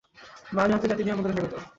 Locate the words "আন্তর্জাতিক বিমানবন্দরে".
0.75-1.33